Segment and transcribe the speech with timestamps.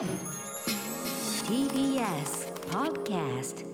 [0.00, 0.08] TBS
[2.70, 3.66] Podcast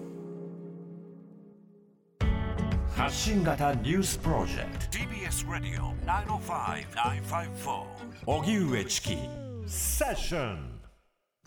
[2.97, 4.99] 発信型ニュースプロジェクト。
[4.99, 7.85] TBS Radio 905-954
[8.27, 9.17] 荻上チキ。
[9.69, 10.81] セッション。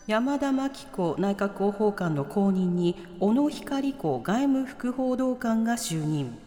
[0.06, 6.38] 山田真紀子内閣広報官の後任に小野光子外務副報道官が就任。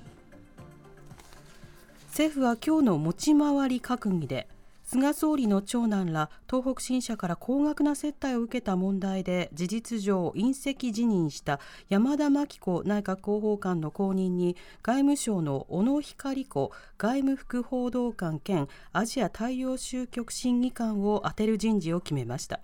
[2.08, 4.48] 政府は今日の持ち回り閣議で
[4.94, 11.60] 菅総理の長男ら東北新社から高額な接待を受けた問題で事実上隕石辞任した
[11.90, 22.60] 山田真紀子内閣広報官の後任に外務省の小野光子外務副報道官兼アジア太陽州局審議官を充てる人事を決めました。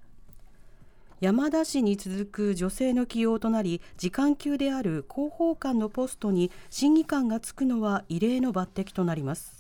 [1.22, 9.59] 山田氏に続く女性の起用となり時間級である広報官のポストに審議官がつくのは異例の抜擢となります。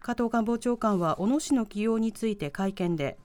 [0.00, 3.18] 加藤官房長官は小野氏の起用について会見で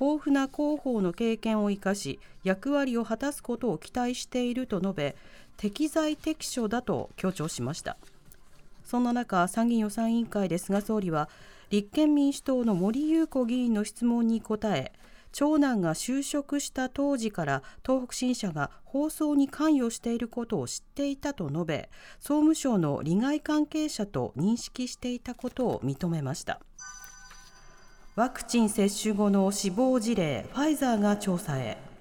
[0.00, 5.16] 豊富な広報の経験を生かし役割を果たすことを期待していると述べ
[5.56, 7.96] 適材適所だと強調しました。
[8.84, 11.28] そんな中参議院予算委員会で菅総理は
[11.70, 14.92] 立憲民主党の森裕子議員の質問に答え
[15.32, 26.60] 長男が就職した当時から東北新社が放送に関与していることを知っていたと述べ総務省の利害関係者と認識していたことを認めました。
[28.14, 31.91] ワクチン接種後の死亡事例ファイザーが調査へ。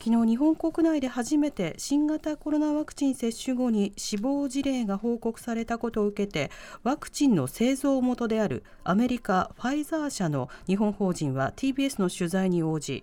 [0.00, 6.52] 昨日日本国内で初めて新型コロナワクチン接種後に死亡事例が報告されたことを受けて
[6.84, 13.02] ワクチンの製造元であるアメリカファイザー社の日本法人は TBS の取材に応じ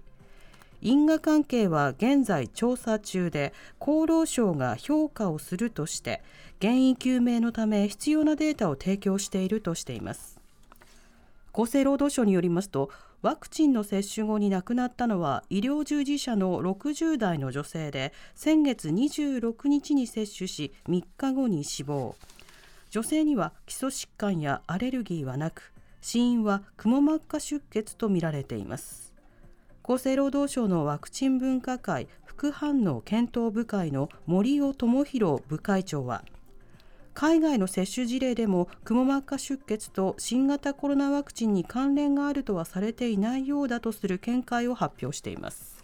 [0.81, 6.21] 因果関係は現在調査中で厚労省が評価をするとして
[6.61, 10.34] 原因究明のため必要なデータを提供しているとしています。
[11.57, 22.17] 厚生労働省によりますとワクチンの接種後に亡くなったのは医療従事者の60代の女性で先月26日に接種し3日後に死亡。
[22.91, 25.71] 女性には基礎疾患やアレルギーはなく
[26.01, 29.13] 死因はくも膜下出血とみられています。
[29.81, 36.25] 厚生労働省のワクチン分科会副反応検討部会の森尾智弘部会長は
[37.15, 45.75] 海外の接種事例でもくも膜下出血と新型コロナワクチンに関連があるとはされていないようだとする見解を発表しています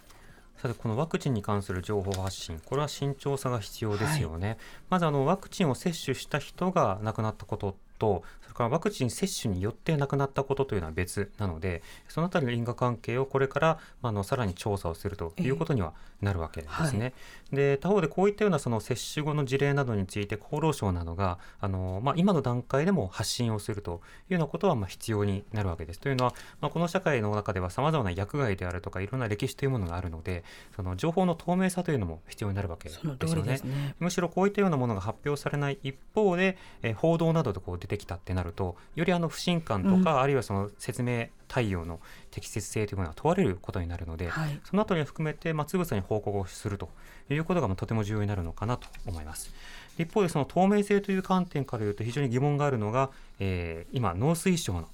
[0.58, 4.48] さてこのワクチンに関する情報発信、これは慎重さが必要ですよね。
[4.50, 4.58] はい、
[4.92, 17.00] まずあのワクチンを接種した人が亡くなったことと、それからワクチン接種によって亡くなったことというのは別なので、そのあたりの因果関係をこれから、まあ、のさらに調査をするということにはなるわけですね。
[17.00, 17.08] は
[17.54, 26.00] い、で他方でこういったようなその接種後の事例などについて厚労省などがあの、まあ、今の段階でも発信をするというようなことはまあ必要になるわけです。
[26.00, 30.44] というのは、まあ、この社会の中ではさまざまな薬害であるとかいろんな歴史というものがあるので、
[30.76, 33.60] その情報の透明さというのも必要になるわけですよね。
[33.64, 42.00] ねむしろこういったようなものが発表されない一方で、え報道などでこう出てきたってなると、よりあの不信感とか、うん、あるいはその説明対応の
[42.32, 46.90] 適切性というものが問われることになるので、はい、そのあたりを含めて、まあ、つぶさに報告をすると
[47.30, 49.54] いうことがとても重要になるのかなと思います。
[49.98, 54.88] 一方でその透明性という観点から言うと非常に疑問があるのが、えー、今農水省の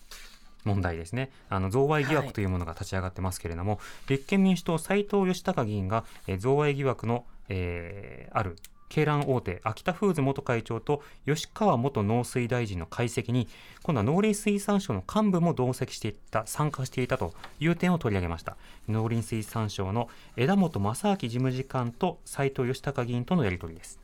[0.65, 1.31] 問題ですね。
[1.49, 3.77] あの、贈賄疑惑というものが立ち上がってますけれども、は
[4.09, 8.57] い、立憲民主党斉藤義孝議員が、えー、贈賄疑惑の、えー、ある
[8.89, 13.47] 鶏卵大手秋田フーズ元会長と吉川元農水大臣の解析に
[13.83, 18.57] 今度は農林水産省の幹部も同席していた参加していたという点を取り上げました。
[18.87, 23.99] 農林水産省の枝本正明事務次官と斉藤義孝議員とのやり取りです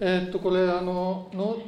[0.00, 1.58] えー、っとこれあのの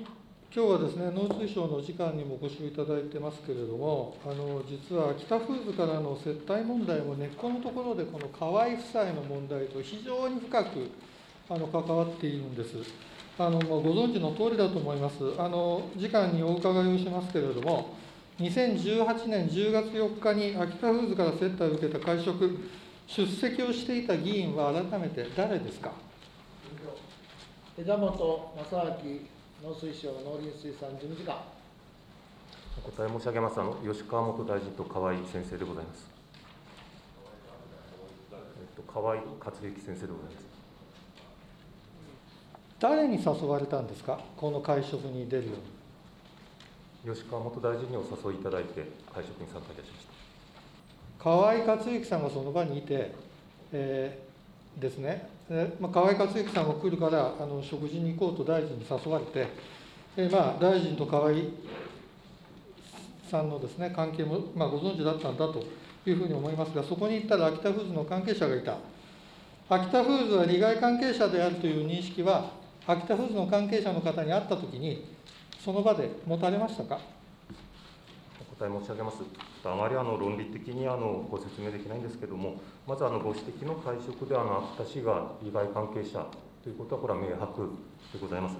[0.54, 10.90] 今日はですね農水省の次官にもご指導いただいてますけれどもあの実は北フーズからの接待問題も根っこのところでこの河合夫妻の問題と非常に深く
[11.48, 12.76] あの関わっているんです。
[13.38, 15.16] あのご存知の通りだと思います。
[15.38, 17.94] あの時間にお伺いをしますけれども、
[18.38, 22.58] 2018年10月4日に秋田フーズから接待を受けた会食、
[23.06, 25.92] 出席をしていた議員は改めて誰ですか？
[27.78, 28.10] 枝本
[28.56, 28.98] 正
[29.62, 31.36] 明農水省農林水産事務次官。
[32.84, 33.60] お答え申し上げます。
[33.60, 36.08] あの吉川元大臣と河合先生でございます。
[38.32, 38.34] え
[38.80, 40.45] っと河合克行先生でございます。
[42.78, 45.52] 誰に誘われたんですか、この会食に出るよ
[47.04, 47.14] うに。
[47.14, 48.84] 吉川元大臣にお誘いいただいて、
[49.14, 50.16] 会食に参加いたしました
[51.22, 53.12] 河合克行さんがその場にいて、
[53.72, 55.28] えー、ですね、
[55.80, 59.46] まあ、河合克行さんが来るからあの食事に行こうと大臣に誘われて、
[60.16, 61.32] えー、まあ、大臣と河合
[63.30, 65.64] さんのですね関係も、まあ、ご存知だったんだと
[66.04, 68.76] いうふうに思いますが、そこに行ったら秋田フーズの関係者がいた。
[69.68, 72.52] 秋田フーズは利害関係者であるという認識は、
[72.88, 75.04] 秋田フーズの関係者の方に会ったときに、
[75.58, 77.00] その場で持たれましたか？
[78.40, 79.16] お答え申し上げます。
[79.64, 86.24] あまりあの論理的にあのご説明できないんですけれども、まずあのご指摘の会食であの秋田市が利害関係者
[86.62, 87.72] ということは、これは明白
[88.12, 88.56] でございます。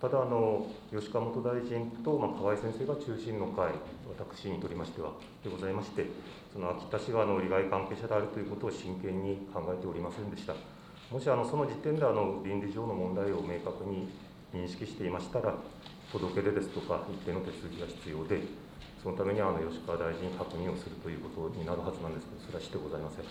[0.00, 3.72] ただあの、吉川元大臣と、まあ、河合先生が中心の会、
[4.16, 5.12] 私にとりましては
[5.42, 6.06] でございまして、
[6.52, 10.54] その秋田市があの利害関係者であるということを真剣に考えておりませんでした。
[11.10, 14.08] もしあのその時点であの倫理上の問題を明確に
[14.52, 15.54] 認識していましたら、
[16.12, 18.40] 届け出ですとか、一定の手続きが必要で、
[19.02, 23.24] そのためにあの吉川大臣に確認をするということになるはずなんですけど、それはしてございません。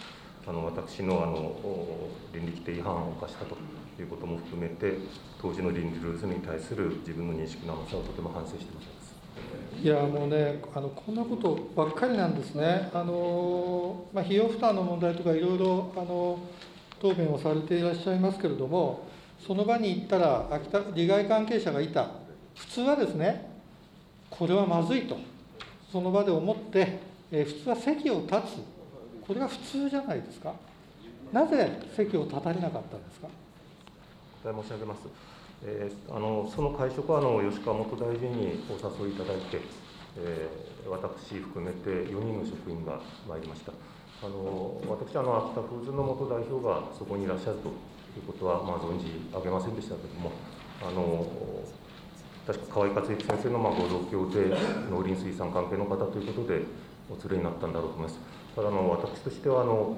[0.45, 1.55] あの私のあの
[2.33, 3.55] 倫理規定違反を犯したと
[3.97, 4.99] いうことも含めて、
[5.41, 9.13] 当時の倫理ルールに対する自分の認識の甘さをとても反省してございます。
[9.81, 16.39] いやもうね、あのこんなことばっかりなんですね、あのまあ、費用負担の問題とか、いろいろあの
[17.03, 19.01] 答弁をされていらっしゃいますけれども、
[19.45, 22.07] その場に行ったら、秋田利害関係者がいた、
[22.55, 23.49] 普通はですね、
[24.29, 25.17] これはまずいと、
[25.91, 30.53] その場で思って、え普通は席を立つ、これが普通じゃないですか、
[31.33, 33.27] なぜ席を立たれなかったんですか？
[34.43, 34.99] 答え申し上げます。
[35.65, 39.59] えーあのその会食はあの吉川元大臣にお誘いいただいて、
[40.17, 43.71] えー私含めて4人の職員が参りました。
[44.23, 50.31] あの私あの、秋田フーズの元代表がそこにいらっしゃるということは、まあ、存じ上げませんでしたけれども、
[50.81, 51.27] あの
[52.47, 54.55] 確か河合克行先生のまあご同郷で
[54.89, 56.61] 農林水産関係の方ということで
[57.11, 58.19] お連れになったんだろうと思います。
[58.55, 59.97] ただの私としてはあの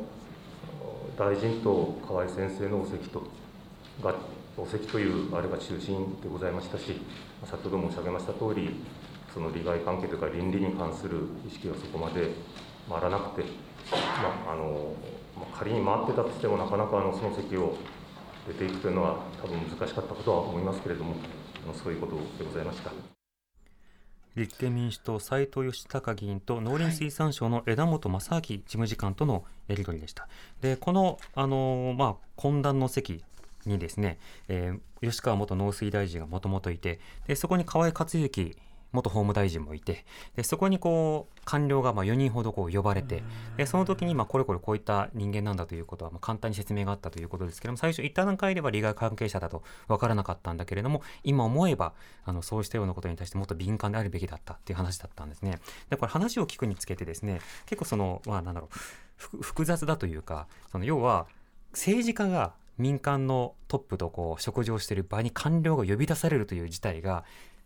[1.17, 3.21] 大臣と河合先生のお席と
[4.01, 4.15] が
[4.57, 6.99] お席というあれが中心でございましたし、
[7.45, 8.81] 先ほど申し上げました通り、
[9.31, 12.31] その利害関係というか倫理に関する意識がそこまで
[12.89, 13.47] 回らなくて、
[13.91, 14.93] まああの
[15.35, 17.75] まあ仮に回ってたとしてもなかなかあのその席を
[18.47, 21.15] 出ていくというのは多分難しかったことは思いますけれども、
[21.63, 22.91] あのそういうことでございました。
[24.35, 30.27] 立憲民主党斉藤義孝議員と農林水産省の枝本正明事務次官とのやり取りでした。
[30.61, 33.23] でこの、あのまあ、懇談の席
[33.65, 38.55] にですね、えー吉川元農水大臣がもともといてでそこに河合克行
[38.95, 40.05] 元法務大臣もいて
[40.35, 43.23] でそこにこう官僚がまあ4人ほどこう呼ばれて
[43.57, 51.93] でその時にまあこれこれこういった人間なんだということはまあ簡単に説明があったということですけども最初言った段階では利害関係者だと分からなかったんだけれども今思えば
[52.25, 55.59] あのそうしたようなことに対してもっと敏感であるべきだったっていう話だったんですね。
[55.89, 58.77] でこれ話を聞くにつけてですね結構そのまあなんだろう
[59.17, 61.27] ふ複雑だというかその要は
[61.71, 67.23] 政治家が民間のトップとこう食事をしている場に官僚が呼び出されるという事態が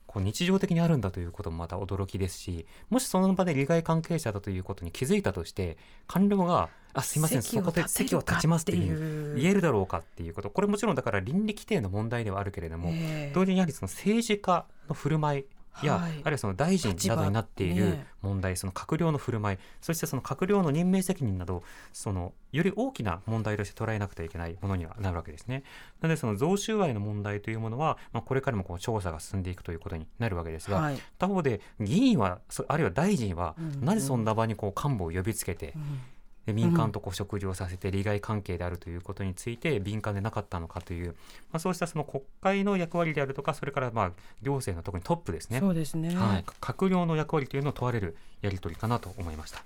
[0.09, 5.77] こう日常的にあるんだということもまた驚きですしもしその場で利害関係者だということに気づいたとして
[6.07, 10.49] 官僚が「あすいませんそこで席を立ちます」っていうう言えるだろうかっていうこと。
[10.49, 13.31] これもちろんだから倫理規定の問題ではあるけれども、ええ。
[13.35, 15.45] 同時にやはりその政治家の振る舞い
[15.85, 16.11] や、はい。
[16.11, 25.63] あるいはその大臣などになっている問題、その閣僚の振る舞いそしてその閣僚の任命責任などそのより大きな問題として捉えなくてはいけないものにはなるわけですね。
[26.01, 30.99] なのでその贈収賄の問題というものは、まあ、これからもこう調査が進んでいくということになるわけですが、はい。
[31.17, 33.85] 他方で議員はそあるいは大臣は、うんうん。
[33.85, 36.18] なぜそんな場にこう幹部を呼びつけて、うんで
[36.53, 41.15] 民間とこう食事をさせて利害関係であるということについて敏感でなかったのかという、
[41.51, 46.15] まあ、そうしたその国会の役割であるとかそれからまあ行政の特にトップですねそうですね。
[46.15, 49.63] はい、閣僚の役割というのを問われるやり取りかなと思いました。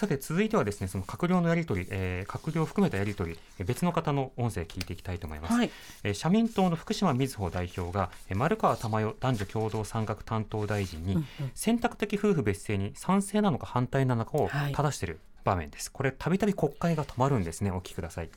[0.00, 5.52] さて続いてはですねその閣僚のやり取り、えー閣僚を含めたやり取りえー別の方の音声聞いていきたいと思います。
[5.52, 5.70] はい。
[6.04, 15.92] えー社民党の福島みずほ代表がえー丸川珠代男女共同参画担当大臣に、うんうん選択的夫婦別姓に賛成なのか反対なのかをはい正している場面です。
[15.92, 17.70] これたびたび国会が止まるんですね。
[17.70, 18.30] お聞きください。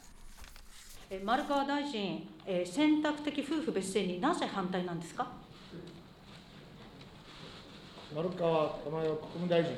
[1.12, 5.32] えー丸川大臣、えー選択的夫婦別姓になぜ反対なんですか？
[8.14, 9.72] 丸川珠代国務大臣。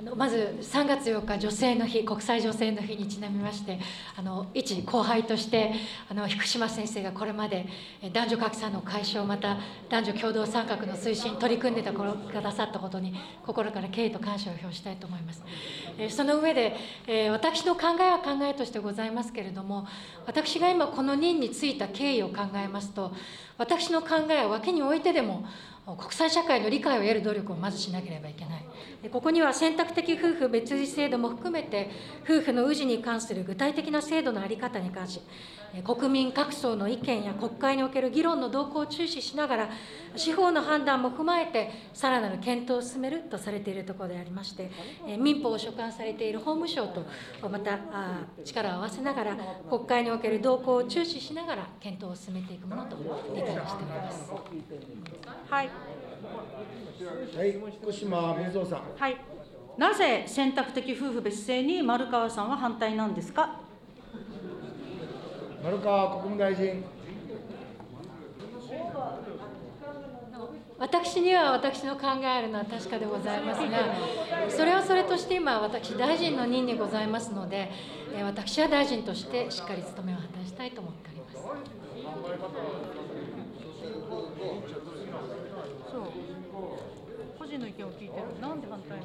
[0.00, 3.80] あのまず3月4日女性の日国際女性の日にちなみまして
[4.16, 5.72] あの一後輩として
[6.08, 7.66] あの福島先生がこれまで
[8.12, 13.12] 男女格差の解消また男女共同参画の推進取り組んでたころくださったことに
[13.44, 15.42] 心から敬意と感謝を表したいと思います。
[16.10, 16.76] その上で、
[17.32, 19.88] 私の考えは考えとしてございますけれども
[20.26, 23.12] 私が今この任に就いた経緯を考えますと
[23.56, 25.44] 私の考えは脇に置いてでも
[25.96, 28.64] 国際社会の理解を得る努力をまずしなければいけない。
[29.10, 31.90] ここには選択的夫婦別氏制度も含めて、
[32.24, 35.20] 夫婦の氏に関する具体的な制度の在り方に関し、
[35.84, 39.68] 国民各層の意見や国会における議論の動向を注視しながら、
[40.16, 44.70] 司法の判断も踏まえて、さらなる検討を進めるとされているところでありまして、
[45.18, 47.04] 民法を所管されている法務省と、
[47.48, 47.78] また
[48.44, 49.36] 力を合わせながら、
[49.68, 52.96] 国会における動向を注視しながら、検討を進めていくものと
[53.34, 54.32] 理解をしております。
[55.48, 55.70] はい
[57.36, 58.82] はい、福島水夫さん。
[58.96, 59.16] はい。
[59.76, 63.67] なぜ選択的夫婦別姓に丸川さんは反対なんですか？
[65.68, 66.82] 丸川国務大臣。
[70.78, 73.94] 私には私の考えあるのは確かでございますが、
[74.48, 77.70] それはそれとして今、私、大臣の任にございますので、
[78.24, 81.36] 私は大臣としてしっかり務めを果たしたいと思っております。
[81.36, 81.42] そ
[85.98, 86.02] う
[87.38, 89.04] 個人の意見を聞いてるなんで反対な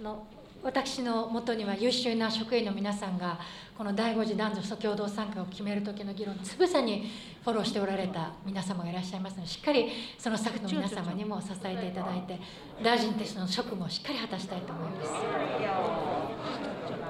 [0.00, 0.16] の？
[0.16, 0.26] の
[0.62, 3.38] 私のもとには優秀な職員の皆さんが
[3.78, 7.08] この第5次男女共同参加を決める時の議論つぶさに
[7.44, 12.40] フォローしておられた皆様がいらっしゃいますのでしっかりそのスタッフの皆様にも支えていただいて
[12.82, 15.10] 大臣としての職務をしっかり果たしたいと思います。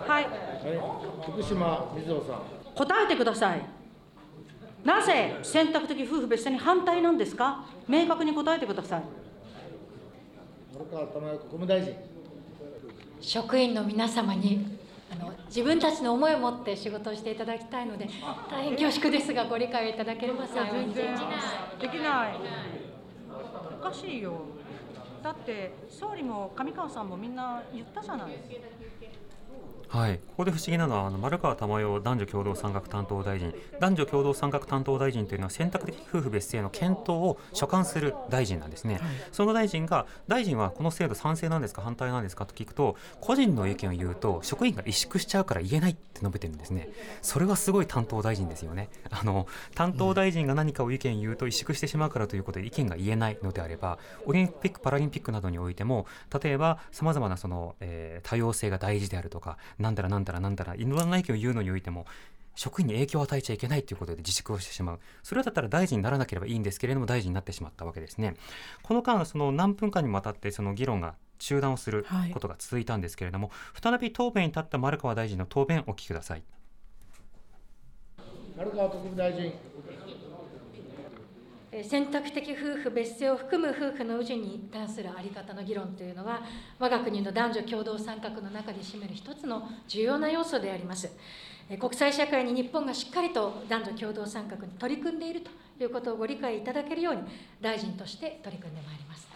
[0.07, 0.29] はい、はい、
[1.33, 2.43] 福島水夫さん。
[2.75, 3.63] 答えてください。
[4.85, 7.65] なぜ選択的夫婦別姓に反対なんですか？
[7.89, 9.03] 明確に答えてください。
[10.75, 11.95] 丸川珠代国務大臣
[13.21, 14.79] 職員の皆様に
[15.11, 18.09] あの自分たちの思いを持って仕事をしていただきたいので
[18.51, 21.81] 大変恐縮ですがご理解いただければ幸いです。
[21.81, 22.37] できない。
[23.81, 24.41] おかしいよ。
[25.23, 28.33] だって総理も上川さんもみんな言ったじゃない
[29.89, 33.55] はい、ここで不思議なのはあの丸川珠代男女共同参画担当大臣。
[33.81, 39.03] 男女共同参画担当大臣というのは選択的夫婦別姓の検討を所管する大臣なんですね、はい、
[39.33, 41.83] その大臣が大臣はこの制度賛成なんですか？
[41.83, 46.89] 反対なんですかと聞くと個人の意見を言うと職員が萎縮しちゃうから言えないって述べてるんですね。
[47.23, 48.89] それはすごい担当大臣ですよね。
[49.11, 56.07] あの担当大臣が何かを意見言うと萎縮してしまうからということで意見が言えないのであればオリンピック・パラリンピックなどにおいても
[56.43, 62.07] 例えばさまざまなその、えー、多様性が大事であるとかなんだらなんだらなんだらいろんな意見を言うのにおいても
[62.57, 65.01] 職員に影響を与えちゃいけないということで自粛をしてしまう。
[65.23, 68.35] それだったら大臣にならなければいいんですけれども、大臣になってしまったわけですね。
[68.83, 76.43] この間、その何分間にもわたってその議論が中断をすることが続いたんですけれども、はい、再び答弁に立った丸川大臣の答弁をお聞きください。
[78.57, 79.53] 丸川国務大臣。
[81.83, 86.41] 選択的夫婦別姓を含む夫婦の氏に関する在り方の議論というのは
[86.79, 91.11] 我が国の男女共同参画の中で占める一つの重要な要素であります
[91.79, 95.51] 国際社会に日本がしっかりと男女共同参画に取り組んでいると
[95.83, 97.23] いうことをご理解いただけるように
[97.61, 99.27] 大臣として取り組んでまいります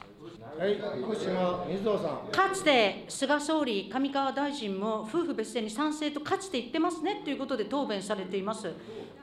[0.59, 2.31] はい、福島水尾さん。
[2.31, 8.71] かつて菅総理、上川大臣も夫婦別姓に賛成とかつて言ってますねということで答弁されています。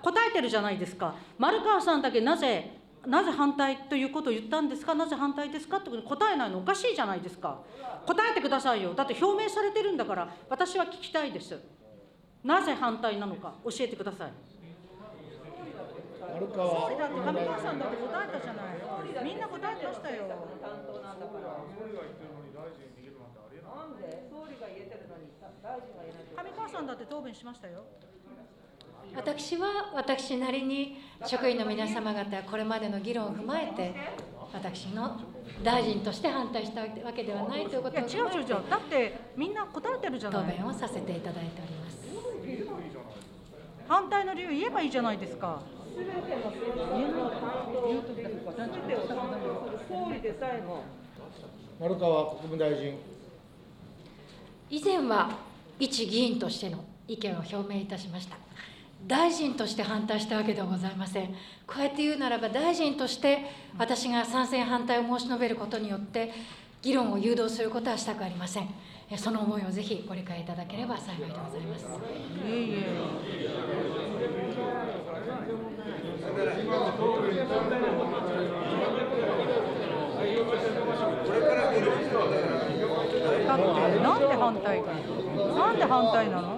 [0.01, 1.15] 答えてるじゃないですか。
[1.37, 5.77] 丸川さんだけなぜなぜ反対ということを言ったんですか、なぜ反対ですか？
[5.77, 7.61] って答えないのおかしいじゃないですか。
[8.05, 8.93] 答えてくださいよ。
[8.93, 11.57] だって表明されてるんだから、私は聞きたいです。
[12.43, 14.31] なぜ反対なのか、教えてください。
[16.27, 18.77] 総理だって、上川さんだって答えたじゃない。
[19.23, 20.27] みんな答えてましたよ。
[20.61, 21.47] 担当なんだから。
[21.47, 21.53] な
[23.85, 24.27] んで？
[24.29, 25.31] 総理が言えてるのに
[25.63, 27.85] 大臣が言えない上川さんだって答弁しましたよ。
[29.15, 33.93] 私は私なりに職員の皆様方これまでの議論を踏まえて
[34.53, 35.19] 私の
[35.63, 38.47] 大臣として反対したわけではないということを違う違う違う。
[38.69, 40.43] だってみんな答えてるじゃない。
[40.43, 41.97] 答弁をさせていただいております。
[43.87, 45.61] 反対の理由言えばいいじゃないですか。
[51.79, 52.93] 丸川国務大臣
[54.69, 55.29] 以前は
[55.79, 58.37] 一議員としての意見を表明いたしました
[59.05, 61.27] 大臣として反対したわけではございません。
[61.67, 63.45] こうやって言うならば、大臣として
[63.77, 66.33] 私が賛成反対を申し述べることによって、
[66.81, 68.69] 議論を誘導することはしたくありません。
[69.15, 71.85] その思いをぜひご理解いただければ幸いでございます。
[71.85, 71.87] い
[72.45, 72.83] えいえ
[83.47, 84.83] なんで反対？
[84.83, 86.57] なんで反対なの？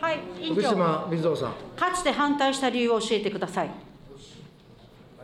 [0.00, 0.20] はい、
[0.52, 1.52] 福島水尾さん。
[1.76, 3.70] かつて反対した理由を教えてください。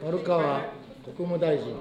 [0.03, 0.61] 丸川
[1.05, 1.75] 国務大臣。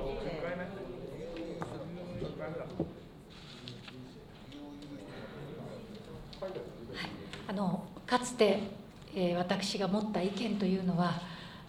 [7.47, 8.83] あのかつて
[9.15, 11.13] えー、私が持った意見というのは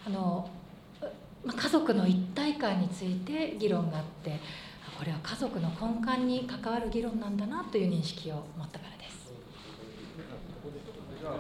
[0.06, 0.49] あの、
[1.44, 4.40] まあ、家族の一体感について議論があって
[4.99, 9.24] これは家族の根幹に関わる議論なんだなという認識を持ったからです。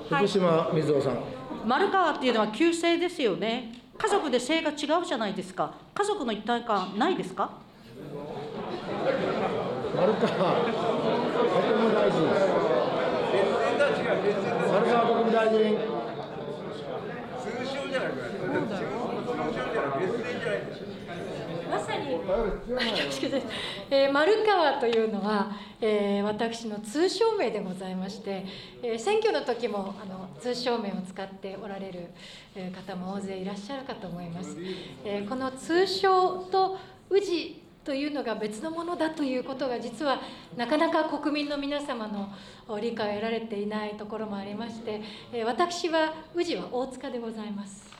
[0.08, 1.18] 福島水夫さん、
[1.66, 3.72] 丸川っていうのは旧姓ですよね。
[3.96, 5.72] 家族で姓が違うじゃないですか。
[5.94, 7.50] 家族の一体感ないですか？
[9.96, 10.28] 丸川
[10.62, 12.26] 国務大臣。
[14.72, 15.54] 丸川国務大臣。
[17.40, 18.14] 通称じゃないか。
[18.74, 19.03] ない。
[21.70, 22.14] まさに
[23.90, 28.44] えー、丸川というのは、えー、私の通称名でございまして、
[28.82, 32.10] えー、選挙の時もあの通称名を使っておられる
[32.72, 34.56] 方も大勢いらっしゃるかと思います。
[35.04, 36.78] えー、この通称と
[37.10, 40.20] 氏というのが別のものだということが実は
[40.56, 42.30] なかなか国民の皆様の
[42.80, 45.02] 理解を得られていないところもありまして、
[45.32, 47.93] え私は氏は大塚でございます。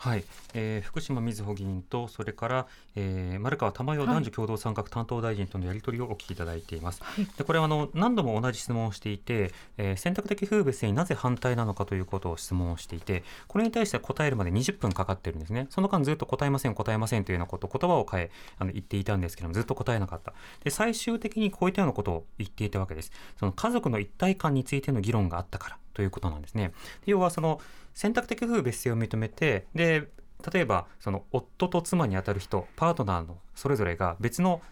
[0.00, 0.24] はい、
[0.54, 7.02] えー、福島みずほ議員とそれから、えー、丸川珠代男女共同参画担当大臣とのやり取りをお聞きいただいています。
[7.02, 15.66] はい、でこれはあの何度も同じ質問をしていて、えー、選択的夫婦別姓になぜ反対なのかということを質問をしていてこれに対して答えるまで20分かかってるんですね。
[15.70, 20.32] その間ずっと答えません答えませんというようなこと言葉を変えあの言っていたんですけどもずっと答えなかった。
[20.62, 23.10] で最終的にこういったようなことを言っていたわけです。
[23.36, 26.70] その家族の一体感についての議論があったからということなんですね。
[27.06, 27.60] 要はその
[27.92, 30.06] 選択的夫婦別姓を認めてで
[30.52, 34.62] 例えばその夫と妻にあたる人パートナーのそれぞれが別の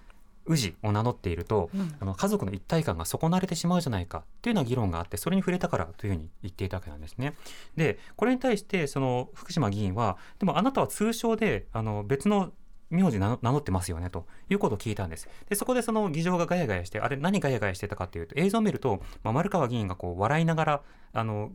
[0.49, 7.35] 氏を名乗っていると、うん、あの家族の一体感が損なわれてしまうじゃないかというような議論があってそれに触れたからというふうに言っていたわけなんですね。
[7.75, 12.52] でこれに対してその福島議員はでもあなたは通称であの別の
[12.90, 15.28] 名字名乗ってますよねということを聞いたんです。
[15.49, 21.52] でそこでその議場がガヤガヤしてあれ何ガヤガヤしてたかというと映像を見ると、まあ、丸川議員がこう笑いながらあの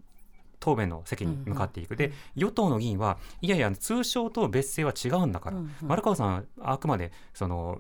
[0.59, 7.79] 答弁の席に向かっていく、で与党の議員はいやいや通称と別姓は違うんだから、丸川さんあくまでその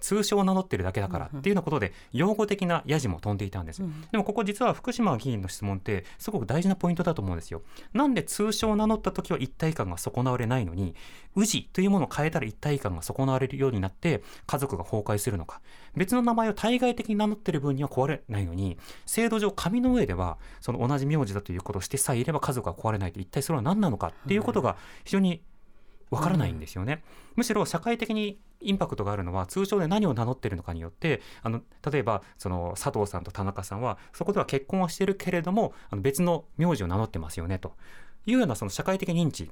[0.00, 7.62] 通称を名乗ってるだけだからっていうようなことで用語的なやじも飛んでいたんです、うん、でもここ実は福島議員の質問ってすごく大事なポイントだと思うんですよ。
[7.92, 10.94] なんで通称を名乗った時は一体感が損なわれないのに
[11.36, 15.60] 氏というものを変えたら一体感が損なわれるようになって家族が崩壊するのか。
[15.96, 25.42] 別の名前を対外的に名乗ってる分には壊れないのに制度上紙の上ではその同じ名字だということをしてさえいれば家族が壊れないと一体それは何なのかっていうことが非常に
[26.10, 27.02] わからないんですよね、
[27.36, 37.74] むしろ社会的にインパクトがあるのは通常で何を名乗ってるのかによってあの例えばその佐藤さんと田中さんはそこでは結婚はしてるけれどもあの別の名字を名乗ってますよねと
[38.26, 39.50] いうようなその社会的認知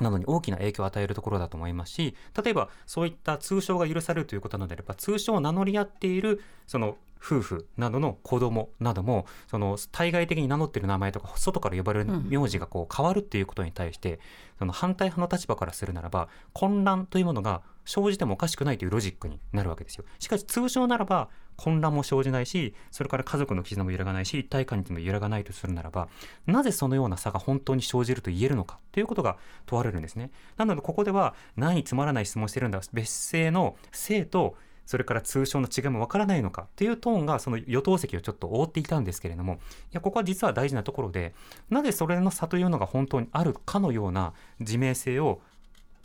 [0.00, 14.20] なのに大きな影響を与えるところだと思いますし例えばそういった通称が許されるということなのであれば通称を名乗り合っているその夫婦などの子供などもその対外的に名乗っている名前とか外から呼ばれる名字がこう変わるっていうことに対して、
[14.58, 20.04] その反対派の立場からするならば混乱というものが生じてもおかしくないというロジックになるわけですよ。
[20.18, 26.08] しかし通称ならば混乱も生じないしそれから家族の絆も揺らがないし一体感にも揺らがないとするならば
[26.46, 30.30] なぜそのような差が本当に生じると言えるのかということが問われるんですね。
[30.56, 39.56] なのでここでは何つまらない質問してるんだ別姓の性とそれから通称の違いもわからないのかっていうトーンがその与党席をちょっと覆っていたんですけれどもい
[39.92, 41.34] やここは実は大事なところで
[41.68, 45.42] なぜそれの差というのが本当にあるかのような自明性を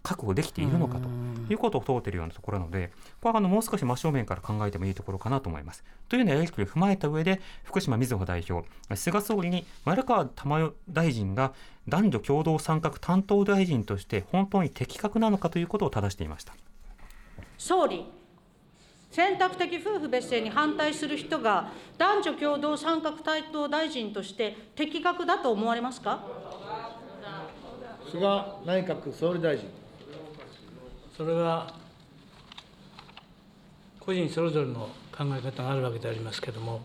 [0.04, 1.08] 確保できているのかと
[1.50, 5.84] いうことを問うているようなところなので、これはあのもう少し真正面から考えてもいいところかなと思います。
[6.10, 11.54] というようなやり取りを踏まえた上で、福島みずほ代表、菅総理に丸川珠代大臣が
[11.88, 16.54] 男女共同参画担当大臣として本当に的確なのかということを正していました。
[17.58, 18.06] 総理
[19.10, 26.26] 選択的夫婦別姓に反対する人が男女共同参画担当大臣として適格だと思われますか？
[28.12, 28.22] 菅
[28.66, 29.70] 内閣総理大臣。
[31.16, 31.74] それは
[34.00, 36.82] 個人それぞれの考え方があるわけでありますけれども、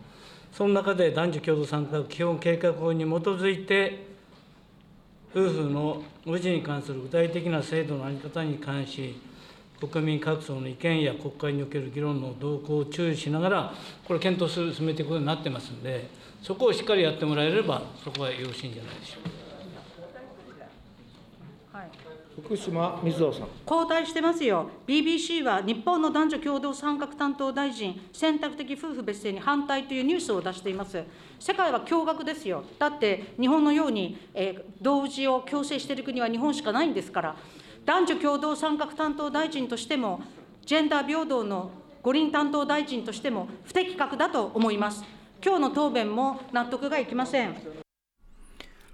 [0.52, 4.06] その中で男女共同参画基本計画法に基づいて、
[5.34, 9.20] 夫婦の氏に関する具体的な制度の在り方に関し、
[9.80, 13.74] 国民各層の意見や国会における議論の動向を注意しながら、
[14.06, 16.08] これ、検討する、進めていくことになってますんで、
[16.42, 19.47] そこをしっかりやってもらえれば、そこはよろしいんじゃないでしょうか。
[22.42, 23.48] 福島水夫さん。
[23.68, 24.70] 交代してますよ。
[24.86, 31.02] BBC は日本の男女共同参画担当大臣、選択的夫婦別姓に反対というニュースを出しています。
[31.38, 32.64] 世界は驚愕ですよ。
[32.78, 37.36] だって日本のように、えー、同時を強制している国は日本しかないんですから。
[37.84, 40.20] 男女共同参画担当大臣としても、
[40.64, 41.70] ジェンダー平等の
[42.02, 45.04] 五輪担当大臣としても不適格だと思います。
[45.44, 47.87] 今日の答弁も納得がいきません。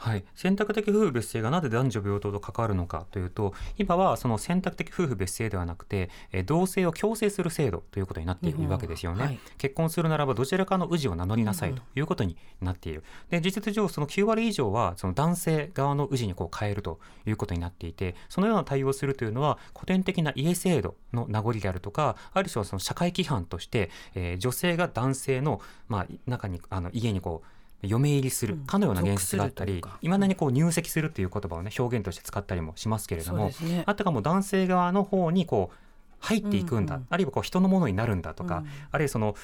[0.05, 9.39] はい、選択的夫婦別姓がなぜ男女平等と関わるのかというと今はその選択的夫婦別姓ではなくて、えー同性を強制する制度ということになっているわけですよね、はい。
[9.57, 27.49] 結婚するならばどちらかの氏を名乗りなさいということになっている、で事実上その9割以上はその男性側の氏にこう変えるということになっていてそのような対応をするというのは古典的な家制度の名残であるとかある種はその社会規範として、えー女性が男性の、まあ、中にあの家にこう
[27.87, 33.51] 嫁入りするかのような現実があったりいまだにこう入籍するという言葉をね表現として使ったりもしますけれども、
[33.87, 35.77] あたかも男性側の方にこう
[36.21, 39.35] 入っていくんだ、うんうんあるいはこう人のものになるんだとか、うんあるいはその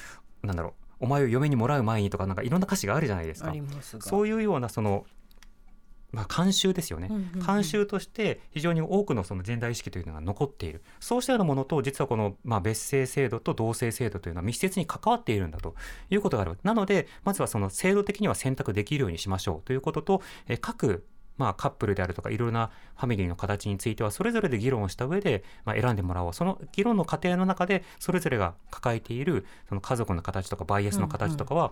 [0.43, 3.53] なんだろうお前を嫁にもらう前にとかなんかいろんな歌詞があるじゃないですあか
[3.99, 5.05] そういうようなその
[6.11, 10.83] まあ、慣習ですよね、慣習として非常に多くのそのジェンダー意識というのが残っている。
[10.99, 15.75] そうしたようなものと実はこの、まあ、別姓制度と同性制度というのは密接に関わっているんだと
[16.09, 16.57] いうことがある。
[16.63, 21.05] なのでまずはその制度的には選択できるようにしましょうということと、えー各
[21.37, 26.33] まあ、カップルであるとかいろいろなファミリーの形についてはそれぞれで議論をした上で、まあ、選んでもらおう。
[26.33, 31.71] その議論の過程の中でそれぞれが抱えているその家族の形とかバイアスの形とかは、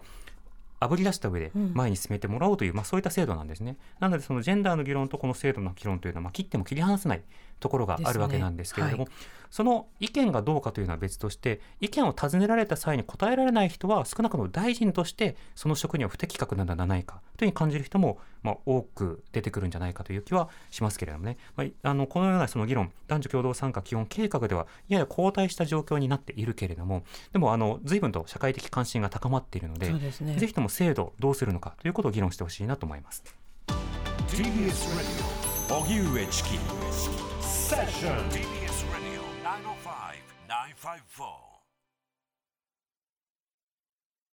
[0.80, 1.74] あぶり出した上でうん。
[1.74, 3.78] 前に進めてもらおうという、まあ、そういった制度なんですね。
[4.00, 7.22] なのでそのジェンダーの議論とこの制度の議論というのは、まあ、切っても切り離せない
[7.60, 30.36] ところがあるわけなんですけれども、ですその意見がどうかというのは別として意見を尋ねられた際に答えられない人は少なくとも大臣としてその職には不適格なのではないかというふうに感じる人も、まあ、多く出てくるんじゃないかという気はしますけれどもね、まあ、あのこのようなその議論男女共同参加基本計画ではやや後退した状況になっているけれどもでもあの随分と社会的関心が高まっているのでね。
[30.38, 33.24] ぜひとも制度どうするのかということを議論してほしいなと思います。
[34.28, 34.90] TBS